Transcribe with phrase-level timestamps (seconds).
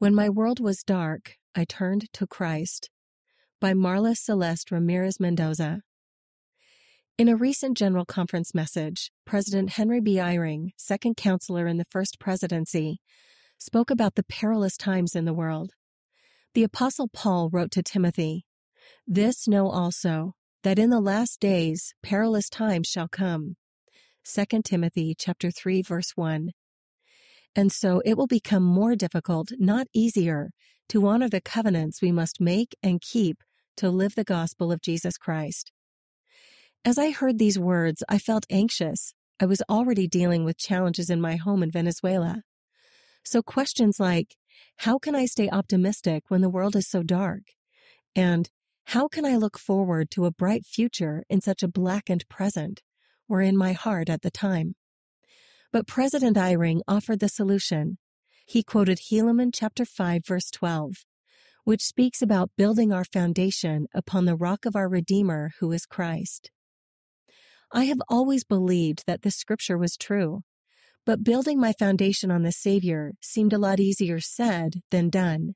[0.00, 2.88] When my world was dark, I turned to Christ.
[3.60, 5.82] By Marla Celeste Ramirez Mendoza.
[7.18, 10.14] In a recent General Conference message, President Henry B.
[10.14, 13.02] Eyring, second counselor in the First Presidency,
[13.58, 15.72] spoke about the perilous times in the world.
[16.54, 18.46] The Apostle Paul wrote to Timothy,
[19.06, 20.32] This know also,
[20.62, 23.56] that in the last days perilous times shall come.
[24.24, 26.52] 2 Timothy chapter 3 verse 1.
[27.56, 30.50] And so it will become more difficult, not easier,
[30.88, 33.42] to honor the covenants we must make and keep
[33.76, 35.72] to live the gospel of Jesus Christ.
[36.84, 39.14] As I heard these words, I felt anxious.
[39.40, 42.42] I was already dealing with challenges in my home in Venezuela.
[43.24, 44.36] So questions like,
[44.78, 47.42] how can I stay optimistic when the world is so dark?
[48.16, 48.48] And
[48.86, 52.82] how can I look forward to a bright future in such a blackened present
[53.28, 54.74] were in my heart at the time?
[55.72, 57.98] But President Eyring offered the solution.
[58.44, 61.04] He quoted Helaman chapter 5 verse 12,
[61.64, 66.50] which speaks about building our foundation upon the rock of our Redeemer who is Christ.
[67.72, 70.40] I have always believed that this scripture was true,
[71.06, 75.54] but building my foundation on the Savior seemed a lot easier said than done.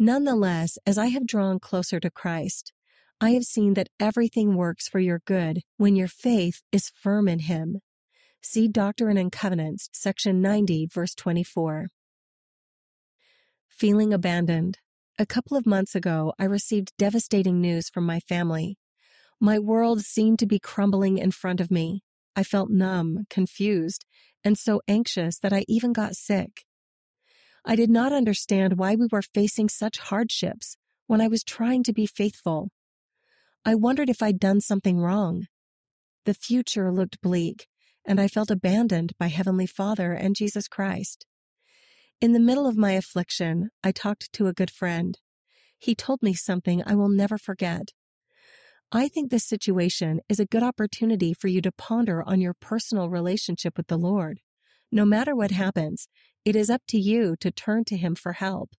[0.00, 2.72] Nonetheless, as I have drawn closer to Christ,
[3.20, 7.38] I have seen that everything works for your good when your faith is firm in
[7.38, 7.78] Him.
[8.44, 11.90] See Doctrine and Covenants, section 90, verse 24.
[13.68, 14.78] Feeling abandoned.
[15.16, 18.78] A couple of months ago, I received devastating news from my family.
[19.38, 22.02] My world seemed to be crumbling in front of me.
[22.34, 24.04] I felt numb, confused,
[24.42, 26.64] and so anxious that I even got sick.
[27.64, 30.76] I did not understand why we were facing such hardships
[31.06, 32.70] when I was trying to be faithful.
[33.64, 35.46] I wondered if I'd done something wrong.
[36.24, 37.68] The future looked bleak,
[38.06, 41.26] and I felt abandoned by Heavenly Father and Jesus Christ.
[42.20, 45.18] In the middle of my affliction, I talked to a good friend.
[45.78, 47.90] He told me something I will never forget.
[48.92, 53.08] I think this situation is a good opportunity for you to ponder on your personal
[53.08, 54.40] relationship with the Lord.
[54.92, 56.08] No matter what happens,
[56.44, 58.72] it is up to you to turn to Him for help.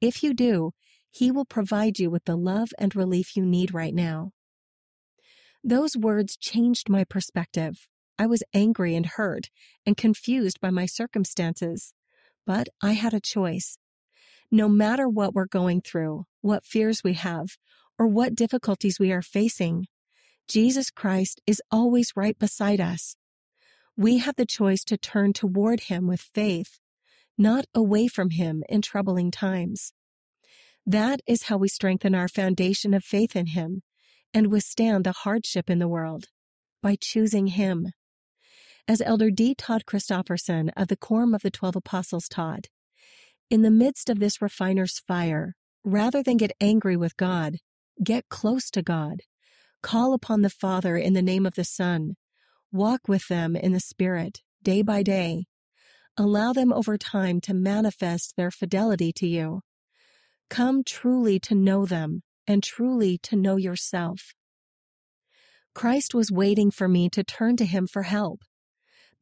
[0.00, 0.72] If you do,
[1.10, 4.32] He will provide you with the love and relief you need right now.
[5.62, 7.86] Those words changed my perspective.
[8.20, 9.48] I was angry and hurt
[9.86, 11.94] and confused by my circumstances,
[12.46, 13.78] but I had a choice.
[14.50, 17.56] No matter what we're going through, what fears we have,
[17.98, 19.86] or what difficulties we are facing,
[20.46, 23.16] Jesus Christ is always right beside us.
[23.96, 26.78] We have the choice to turn toward Him with faith,
[27.38, 29.94] not away from Him in troubling times.
[30.84, 33.80] That is how we strengthen our foundation of faith in Him
[34.34, 36.26] and withstand the hardship in the world
[36.82, 37.92] by choosing Him
[38.90, 39.54] as Elder D.
[39.54, 42.66] Todd Christofferson of the Quorum of the Twelve Apostles taught.
[43.48, 47.58] In the midst of this refiner's fire, rather than get angry with God,
[48.02, 49.20] get close to God.
[49.80, 52.16] Call upon the Father in the name of the Son.
[52.72, 55.44] Walk with them in the Spirit, day by day.
[56.16, 59.60] Allow them over time to manifest their fidelity to you.
[60.48, 64.34] Come truly to know them and truly to know yourself.
[65.76, 68.40] Christ was waiting for me to turn to him for help.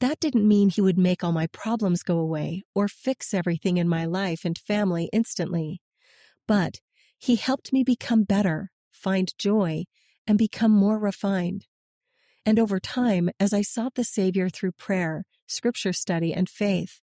[0.00, 3.88] That didn't mean he would make all my problems go away or fix everything in
[3.88, 5.80] my life and family instantly.
[6.46, 6.80] But
[7.18, 9.84] he helped me become better, find joy,
[10.26, 11.66] and become more refined.
[12.46, 17.00] And over time, as I sought the Savior through prayer, scripture study, and faith,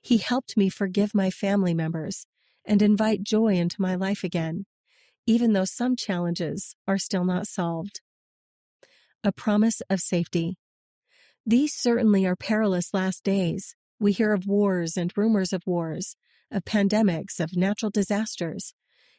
[0.00, 2.26] he helped me forgive my family members
[2.64, 4.66] and invite joy into my life again,
[5.26, 8.00] even though some challenges are still not solved.
[9.22, 10.58] A promise of safety.
[11.44, 13.74] These certainly are perilous last days.
[13.98, 16.16] We hear of wars and rumors of wars,
[16.52, 18.74] of pandemics, of natural disasters,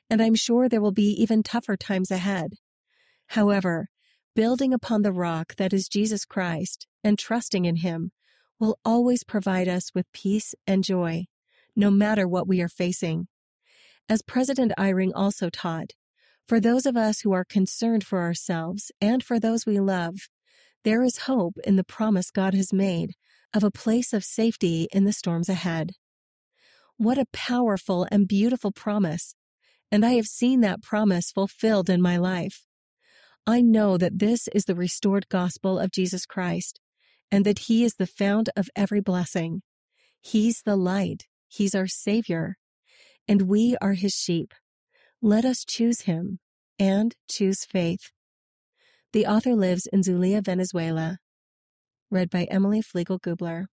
[0.10, 2.54] and I'm sure there will be even tougher times ahead.
[3.28, 3.90] However,
[4.36, 8.12] building upon the rock that is Jesus Christ and trusting in Him
[8.60, 11.26] will always provide us with peace and joy,
[11.76, 13.28] no matter what we are facing.
[14.08, 15.92] As President Eyring also taught,
[16.48, 20.30] for those of us who are concerned for ourselves and for those we love,
[20.84, 23.14] there is hope in the promise God has made
[23.54, 25.92] of a place of safety in the storms ahead.
[26.98, 29.36] What a powerful and beautiful promise,
[29.92, 32.66] and I have seen that promise fulfilled in my life.
[33.46, 36.80] I know that this is the restored gospel of Jesus Christ,
[37.32, 39.62] and that He is the fount of every blessing.
[40.22, 42.58] He's the light, He's our Savior,
[43.28, 44.54] and we are His sheep.
[45.22, 46.40] Let us choose Him
[46.80, 48.12] and choose faith.
[49.14, 51.20] The author lives in Zulia, Venezuela.
[52.10, 53.68] Read by Emily Flegel Gubler.